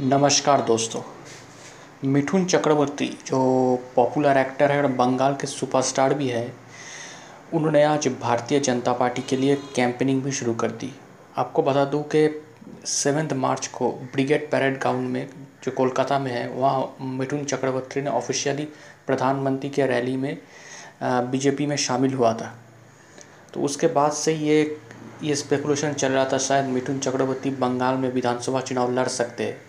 नमस्कार 0.00 0.60
दोस्तों। 0.62 1.00
मिठुन 2.08 2.44
चक्रवर्ती, 2.44 3.06
जो 3.26 3.38
पॉपुलर 3.96 4.36
एक्टर 4.36 4.72
है 4.72 4.82
और 4.82 4.86
बंगाल 4.88 5.34
के 5.34 5.46
सुपरस्टार 5.46 6.14
भी 6.14 6.28
है, 6.28 6.52
उन्होंने 7.54 7.82
आज 7.84 8.06
भारतीय 8.20 8.60
जनता 8.60 8.92
पार्टी 8.92 9.22
के 9.22 9.36
लिए 9.36 9.56
कैंपेनिंग 9.76 10.22
भी 10.22 10.32
शुरू 10.32 10.54
कर 10.54 10.70
दी। 10.70 10.92
आपको 11.36 11.62
बता 11.62 11.84
दूँ 11.84 12.02
कि 12.04 12.28
सेवेंथ 12.86 13.32
मार्च 13.32 13.66
को 13.66 13.90
ब्रिगेड 13.90 14.50
पैरेड 14.50 14.78
ग्राउंड 14.80 15.08
में 15.08 15.28
जो 15.64 15.72
कोलकाता 15.72 16.18
में 16.18 16.30
है, 16.30 16.48
वहाँ 16.48 16.96
मिठुन 17.00 17.44
चक्रवर्ती 17.44 18.02
ने 18.02 18.10
ऑफिशियली 18.10 18.68
प्रधानमंत्री 19.06 19.70
के 19.70 19.86
रैली 19.86 20.16
में 20.16 20.36
बीजेपी 21.02 21.66
में 21.66 21.76
शामिल 21.76 22.14
हुआ 22.14 22.32
था। 22.32 22.54
तो 23.54 23.60
उसके 23.60 23.86
बाद 23.88 24.12
से 24.12 24.34
ये 24.34 24.76
ये 25.22 25.34
स्पेकुलेशन 25.34 25.92
चल 25.92 26.12
रहा 26.12 26.24
था, 26.24 26.38
शायद 26.38 26.66
मिठुन 26.66 26.98
चक्रवर्ती 26.98 27.50
बंगाल 27.50 27.94
में 27.94 28.12
विधानसभा 28.12 28.60
चुनाव 28.60 28.92
लड़ 28.92 29.08
सकते 29.08 29.44
हैं। 29.44 29.67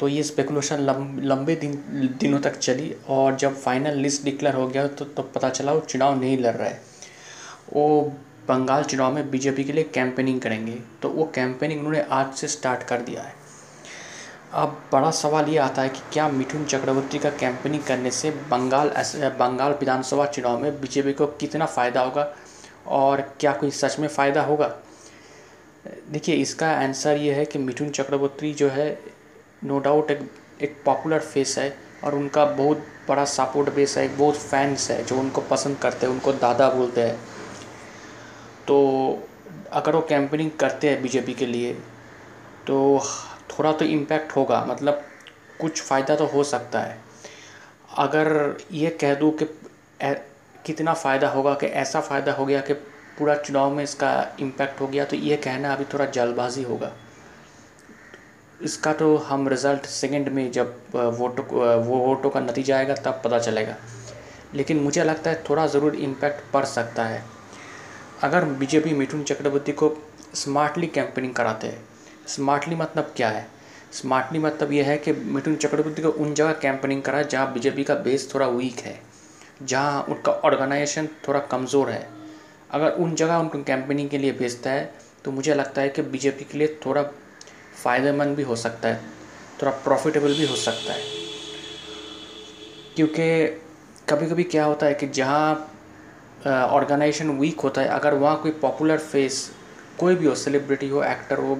तो 0.00 0.08
ये 0.08 0.22
स्पेकुलेशन 0.22 0.80
लंबे 1.22 1.54
दिन, 1.56 1.72
दिनों 2.20 2.38
तक 2.40 2.56
चली 2.58 2.94
और 3.08 3.36
जब 3.36 3.56
फाइनल 3.56 3.98
लिस्ट 3.98 4.24
डिक्लेयर 4.24 4.54
हो 4.54 4.66
गया 4.68 4.86
तो 4.88 5.04
तो 5.06 5.22
पता 5.24 5.48
चला 5.50 5.72
वो 5.72 5.80
चुनाव 5.80 6.20
नहीं 6.20 6.38
लड़ 6.38 6.54
रहा 6.54 6.68
है। 6.68 6.80
वो 7.72 8.00
बंगाल 8.48 8.84
चुनाव 8.84 9.14
में 9.14 9.30
बीजेपी 9.30 9.64
के 9.64 9.72
लिए 9.72 9.84
कैंपेनिंग 9.94 10.40
करेंगे 10.40 10.78
तो 11.02 11.08
वो 11.08 11.24
कैंपेनिंग 11.34 11.80
उन्होंने 11.80 12.00
आज 12.12 12.32
से 12.34 12.48
स्टार्ट 12.48 12.82
कर 12.82 13.00
दिया 13.00 13.22
है। 13.22 13.34
अब 14.54 14.80
बड़ा 14.92 15.10
सवाल 15.12 15.48
ये 15.48 15.58
आता 15.58 15.82
है 15.82 15.88
कि 15.88 16.00
क्या 16.12 16.28
मिथुन 16.30 16.64
चक्रवर्ती 16.64 17.18
का 17.18 17.30
कैंपेनिंग 17.30 17.82
करने 17.82 18.10
से 18.10 18.30
बंगाल 18.50 18.88
बंगाल 19.38 19.72
विधानसभा 19.72 20.26
चुनाव 20.26 20.58
में 20.58 20.80
बीजेपी 20.80 21.12
को 21.12 21.26
कितना 21.40 21.66
फ़ायदा 21.66 22.00
होगा 22.00 22.32
और 22.88 23.20
क्या 23.40 23.52
कोई 23.52 23.70
सच 23.72 23.98
में 23.98 24.08
फ़ायदा 24.08 24.42
होगा? 24.42 24.74
देखिए, 26.10 26.34
इसका 26.34 26.70
आंसर 26.72 27.16
ये 27.16 27.34
है 27.34 27.44
कि 27.44 27.58
मिथुन 27.58 27.90
चक्रवर्ती 27.90 28.52
जो 28.54 28.68
है 28.68 28.90
नो 29.62 29.78
डाउट 29.78 30.10
एक 30.10 30.30
एक 30.62 30.76
पॉपुलर 30.84 31.18
फेस 31.20 31.56
है 31.58 31.72
और 32.04 32.14
उनका 32.14 32.44
बहुत 32.46 32.84
बड़ा 33.08 33.24
सपोर्ट 33.26 33.74
बेस 33.74 33.96
है, 33.98 34.06
बहुत 34.16 34.36
फैंस 34.36 34.90
है 34.90 35.02
जो 35.04 35.18
उनको 35.18 35.40
पसंद 35.40 35.78
करते 35.78 36.06
हैं, 36.06 36.12
उनको 36.12 36.32
दादा 36.34 36.68
बोलते 36.70 37.00
हैं। 37.00 37.18
तो 38.66 39.28
अगर 39.72 39.96
वो 39.96 40.00
कैंपेनिंग 40.08 40.50
करते 40.60 40.88
हैं 40.88 41.02
बीजेपी 41.02 41.34
के 41.34 41.46
लिए 41.46 41.72
तो 42.66 43.02
थोड़ा 43.50 43.72
तो 43.72 43.84
इम्पैक्ट 43.86 44.36
होगा 44.36 44.64
मतलब 44.64 45.02
कुछ 45.60 45.82
फ़ायदा 45.82 46.16
तो 46.16 46.26
हो 46.26 46.44
सकता 46.44 46.80
है। 46.80 46.98
अगर 47.98 48.56
ये 48.72 48.90
कह 49.00 49.14
दूँ 49.14 49.30
कि 49.32 49.44
कितना 50.66 50.94
फ़ायदा 50.94 51.28
होगा 51.28 51.54
कि 51.54 51.66
ऐसा 51.66 52.00
फ़ायदा 52.00 52.32
हो 52.32 52.46
गया 52.46 52.60
कि 52.60 52.74
पूरा 53.18 53.34
चुनाव 53.36 53.74
में 53.74 53.82
इसका 53.84 54.10
इम्पैक्ट 54.40 54.80
हो 54.80 54.86
गया 54.86 55.04
तो 55.04 55.16
ये 55.16 55.36
कहना 55.36 55.72
अभी 55.72 55.84
थोड़ा 55.84 56.04
जल्दबाजी 56.06 56.62
होगा। 56.62 56.92
इसका 58.60 58.92
तो 58.92 59.16
हम 59.18 59.48
रिज़ल्ट 59.48 59.86
सेकंड 59.86 60.28
में 60.28 60.50
जब 60.52 60.74
वोटों 60.94 61.44
वो 61.78 61.98
वोटों 61.98 62.30
का 62.30 62.40
नतीजा 62.40 62.76
आएगा, 62.76 62.94
तब 62.96 63.20
पता 63.24 63.38
चलेगा। 63.40 63.76
लेकिन 64.54 64.80
मुझे 64.80 65.04
लगता 65.04 65.30
है 65.30 65.42
थोड़ा 65.48 65.66
ज़रूर 65.66 65.94
इम्पैक्ट 65.96 66.52
पड़ 66.52 66.64
सकता 66.66 67.04
है। 67.04 67.22
अगर 68.22 68.44
बीजेपी 68.44 68.92
मिथुन 68.94 69.22
चक्रवर्ती 69.24 69.72
को 69.72 69.96
स्मार्टली 70.34 70.86
कैंपेनिंग 70.88 71.34
कराते 71.34 71.66
हैं 71.66 71.82
स्मार्टली 72.28 72.74
मतलब 72.76 73.12
क्या 73.16 73.28
है? 73.28 73.46
स्मार्टली 73.92 74.38
मतलब 74.38 74.72
यह 74.72 74.86
है 74.86 74.96
कि 74.98 75.12
मिथुन 75.12 75.56
चक्रवर्ती 75.56 76.02
को 76.02 76.08
उन 76.10 76.34
जगह 76.34 76.52
कैंपेनिंग 76.62 77.02
कराए 77.02 77.24
जहाँ 77.24 77.52
बीजेपी 77.52 77.84
का 77.84 77.94
बेस 77.96 78.32
थोड़ा 78.34 78.46
वीक 78.48 78.78
है, 78.78 78.98
जहाँ 79.62 80.02
उनका 80.04 80.32
ऑर्गेनाइजेशन 80.34 81.08
थोड़ा 81.28 81.40
कमज़ोर 81.46 81.90
है। 81.90 82.06
अगर 82.70 82.90
उन 82.94 83.14
जगह 83.14 83.36
उनको 83.36 83.62
कैंपेनिंग 83.64 84.10
के 84.10 84.18
लिए 84.18 84.32
भेजता 84.34 84.70
है 84.70 84.92
तो 85.24 85.32
मुझे 85.32 85.54
लगता 85.54 85.82
है 85.82 85.88
कि 85.88 86.02
बीजेपी 86.04 86.44
के 86.44 86.58
लिए 86.58 86.78
थोड़ा 86.86 87.02
फ़ायदेमंद 87.84 88.36
भी 88.36 88.42
हो 88.42 88.56
सकता 88.56 88.88
है, 88.88 89.00
थोड़ा 89.62 89.72
प्रॉफिटेबल 89.84 90.34
भी 90.34 90.46
हो 90.46 90.56
सकता 90.58 90.92
है। 90.92 91.02
क्योंकि 92.96 93.46
कभी 94.08 94.26
कभी 94.26 94.44
क्या 94.44 94.64
होता 94.64 94.86
है 94.86 94.94
कि 94.94 95.06
जहाँ 95.08 95.66
ऑर्गेनाइजेशन 96.46 97.30
वीक 97.30 97.60
होता 97.60 97.80
है, 97.80 97.88
अगर 97.88 98.14
वहाँ 98.14 98.40
कोई 98.42 98.50
पॉपुलर 98.62 98.98
फेस 99.00 99.50
कोई 99.98 100.14
भी 100.14 100.26
हो 100.26 100.34
सेलिब्रिटी 100.36 100.88
हो 100.88 101.02
एक्टर 101.04 101.38
हो 101.38 101.58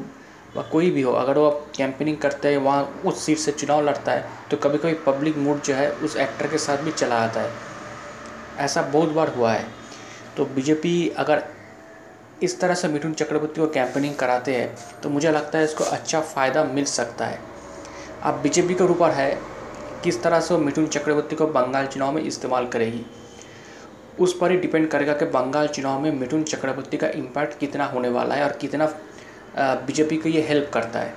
कोई 0.71 0.91
भी 0.91 1.03
हो, 1.03 1.12
अगर 1.12 1.39
वो 1.39 1.50
कैंपेनिंग 1.77 2.17
करते 2.19 2.49
हैं, 2.49 2.56
वहाँ 2.59 3.03
उस 3.06 3.25
सीट 3.25 3.39
से 3.39 3.53
चुनाव 3.53 3.84
लड़ता 3.87 4.12
है 4.12 4.25
तो 4.50 4.56
कभी 4.56 4.78
कभी 4.78 4.94
पब्लिक 5.06 5.37
मूड 5.39 5.61
जो 5.62 5.75
है, 5.75 5.91
उस 5.93 6.17
एक्टर 6.19 6.47
के 6.47 6.59
साथ 6.59 6.78
भी 6.78 6.93
चला 6.93 7.17
आता 7.17 7.41
है। 7.41 7.53
ऐसा 8.59 8.83
बहुत 8.84 9.09
बार 9.11 9.28
हुआ 9.28 9.53
है। 9.53 9.67
तो 10.37 10.44
बीजेपी 10.47 11.09
अगर 11.19 11.43
इस 12.43 12.59
तरह 12.61 12.75
से 12.75 12.89
मिठुन 12.89 13.12
चक्रवर्ती 13.15 13.61
को 13.61 13.67
कैंपेनिंग 13.67 14.15
कराते 14.15 14.55
हैं 14.55 15.01
तो 15.03 15.09
मुझे 15.09 15.31
लगता 15.31 15.59
है 15.59 15.65
इसको 15.65 15.84
अच्छा 15.87 16.21
फ़ायदा 16.21 16.65
मिल 16.65 16.84
सकता 16.87 17.27
है। 17.27 17.39
अब 18.23 18.41
बीजेपी 18.43 18.75
के 18.75 18.84
ऊपर 18.84 19.11
है, 19.11 19.39
किस 20.05 20.23
तरह 20.23 20.41
से 20.41 20.55
वो 20.55 20.61
मिठुन 20.61 20.87
चक्रवर्ती 20.87 21.37
को 21.37 21.47
बंगाल 21.49 21.87
चुनाव 21.87 22.12
में 22.12 22.23
इस्तेमाल 22.23 22.67
करेगी? 22.67 23.05
उस 24.21 24.37
पर 24.39 24.50
ही 24.50 24.56
डिपेंड 24.56 24.89
करेगा 24.89 25.12
कि 25.12 25.25
बंगाल 25.27 25.69
चुनाव 25.69 26.00
में 26.00 26.11
मिठुन 26.12 26.43
चक्रवर्ती 26.45 26.97
का 26.97 27.09
इम्पैक्ट 27.09 27.59
कितना 27.59 27.84
होने 27.84 28.09
वाला 28.09 28.34
है 28.34 28.45
और 28.45 28.53
कितना 28.53 28.87
बीजेपी 29.59 30.17
को 30.17 30.29
ये 30.29 30.43
हेल्प 30.43 30.71
करता 30.75 30.99
है। 30.99 31.15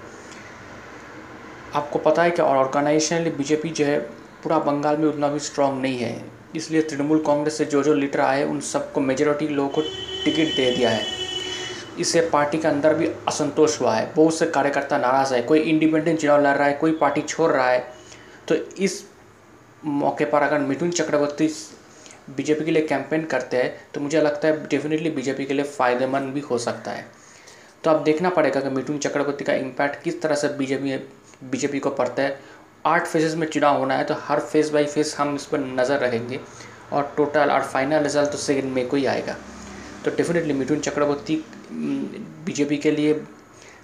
आपको 1.75 1.99
पता 1.99 2.23
है 2.23 2.31
कि 2.31 2.41
ऑर्गेनाइजेशनली 2.41 3.29
बीजेपी 3.31 3.69
जो 3.69 3.85
है, 3.85 3.99
पूरा 4.43 4.59
बंगाल 4.59 4.97
में 4.97 5.07
उतना 5.07 5.27
भी 5.27 5.39
स्ट्रांग 5.39 5.81
नहीं 5.81 5.97
है। 5.97 6.25
इसलिए 6.55 6.81
तृणमूल 6.81 7.23
कांग्रेस 7.23 7.57
से 7.57 7.65
जो 7.65 7.83
जो 7.83 7.93
लीडर 7.93 8.21
आए, 8.21 8.43
उन 8.43 8.59
सबको 8.61 9.01
मेजोरिटी 9.01 9.47
लोगों 9.47 9.69
को 9.69 9.81
टिकट 10.25 10.55
दे 10.55 10.69
दिया 10.71 10.89
है। 10.89 11.05
इससे 11.99 12.21
पार्टी 12.29 12.57
के 12.57 12.67
अंदर 12.67 12.93
भी 12.93 13.09
असंतोष 13.27 13.79
हुआ 13.81 13.95
है। 13.95 14.11
बहुत 14.15 14.37
से 14.37 14.45
कार्यकर्ता 14.47 14.97
नाराज़ 14.97 15.33
है। 15.33 15.41
कोई 15.43 15.59
इंडिपेंडेंट 15.61 16.19
चुनाव 16.19 16.41
लड़ 16.41 16.55
रहा 16.57 16.67
है, 16.67 16.73
कोई 16.73 16.91
पार्टी 16.93 17.21
छोड़ 17.21 17.51
रहा 17.51 17.69
है। 17.69 17.85
तो 18.47 18.55
इस 18.55 19.03
मौके 19.83 20.25
पर 20.25 20.41
अगर 20.41 20.59
मिथुन 20.59 20.91
चक्रवर्ती 20.91 21.47
बीजेपी 22.29 22.65
के 22.65 22.71
लिए 22.71 22.85
कैंपेन 22.87 23.23
करते 23.25 23.57
हैं 23.57 23.73
तो 23.93 24.01
मुझे 24.01 24.21
लगता 24.21 24.47
है 24.47 24.67
डेफिनेटली 24.67 25.09
बीजेपी 25.11 25.45
के 25.45 25.53
लिए 25.53 25.65
फ़ायदेमंद 25.65 26.33
भी 26.33 26.39
हो 26.41 26.57
सकता 26.59 26.91
है। 26.91 27.05
तो 27.83 27.91
अब 27.91 28.03
देखना 28.03 28.29
पड़ेगा 28.29 28.61
कि 28.61 28.69
मिथुन 28.69 28.97
चक्रवर्ती 28.97 29.43
का 29.43 29.53
इम्पैक्ट 29.55 30.03
किस 30.03 30.21
तरह 30.21 30.35
से 30.35 30.47
बीजेपी 30.57 30.97
बीजेपी 31.43 31.79
को 31.79 31.89
पड़ता 31.91 32.23
है। 32.23 32.39
आठ 32.85 33.07
फेजेस 33.07 33.35
में 33.35 33.47
चुनाव 33.47 33.77
होना 33.79 33.95
है 33.95 34.03
तो 34.03 34.15
हर 34.19 34.39
फ़ेज़ 34.41 34.71
बाई 34.73 34.85
फ़ेज़ 34.85 35.15
हम 35.15 35.35
इस 35.35 35.45
पर 35.45 35.59
नज़र 35.59 35.99
रहेंगे 35.99 36.39
और 36.93 37.13
टोटल 37.17 37.51
और 37.51 37.63
फाइनल 37.63 38.03
रिज़ल्ट 38.03 38.31
तो 38.31 38.37
सेकेंड 38.39 38.71
में 38.73 38.87
को 38.87 38.97
ही 38.97 39.05
आएगा। 39.05 39.35
तो 40.05 40.11
डेफिनेटली 40.11 40.53
मिथुन 40.53 40.79
चक्रवर्ती 40.79 41.35
बीजेपी 42.45 42.77
के 42.77 42.91
लिए 42.91 43.13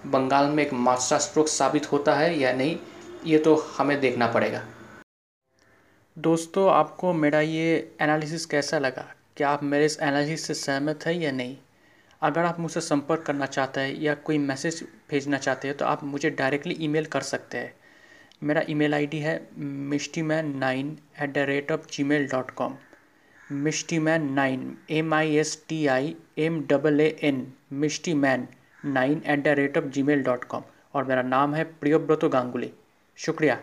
बंगाल 0.06 0.46
में 0.46 0.64
एक 0.64 0.74
मास्टर 0.74 1.18
स्ट्रोक 1.18 1.48
साबित 1.48 1.92
होता 1.92 2.16
है 2.16 2.38
या 2.40 2.52
नहीं, 2.54 2.78
ये 3.26 3.38
तो 3.38 3.56
हमें 3.78 4.00
देखना 4.02 4.28
पड़ेगा। 4.28 4.64
दोस्तों, 6.18 6.70
आपको 6.72 7.14
मेरा 7.14 7.42
ये 7.42 7.96
एनालिसिस 8.02 8.46
कैसा 8.46 8.80
लगा? 8.80 9.06
क्या 9.38 9.50
आप 9.50 9.64
मेरे 9.64 9.86
इस 9.86 10.00
एनालिसिस 10.00 10.46
से 10.48 10.54
सहमत 10.54 11.06
हैं 11.06 11.14
या 11.14 11.32
नहीं? 11.32 11.58
अगर 12.22 12.46
आप 12.46 12.60
मुझसे 12.60 12.82
संपर्क 12.82 13.24
करना 13.24 13.46
चाहते 13.46 13.82
हैं 13.82 13.96
या 14.02 14.14
कोई 14.16 14.38
मैसेज 14.38 14.84
भेजना 15.10 15.38
चाहते 15.38 15.68
हैं 15.68 15.78
तो 15.78 15.86
आप 15.86 16.04
मुझे 16.04 16.30
डायरेक्टली 16.30 16.78
ईमेल 16.80 17.06
कर 17.06 17.22
सकते 17.22 17.58
हैं। 17.58 17.74
मेरा 18.44 18.64
ईमेल 18.70 18.94
आईडी 18.94 19.20
है 19.20 19.40
Mishti 19.58 20.22
man 20.22 20.56
nine 20.58 20.98
at 21.22 21.34
the 21.34 21.46
rate 21.48 21.72
of 21.72 21.90
Gmail 22.04 22.28
dot 22.28 22.52
com 22.52 22.76
Mishti 23.52 23.98
man 24.00 24.34
nine 24.34 24.78
M 24.90 25.14
I 25.14 25.36
S 25.36 25.66
T 25.70 25.88
I 25.88 26.16
M 26.38 26.62
double 26.68 27.02
A 27.02 27.08
N 27.24 27.54
Mishti 27.74 28.14
man 28.14 28.48
nine 28.86 29.22
at 29.26 29.44
the 29.44 29.48
rate 29.48 29.78
of 29.78 29.86
Gmail 30.04 30.22
dot 30.24 30.44
com 30.44 30.64
और 30.94 31.04
मेरा 31.04 31.22
नाम 31.22 31.54
है 31.54 31.64
प्रियोव्रत 31.64 32.26
गांगुली। 32.26 32.72
शुक्रिया। 33.18 33.58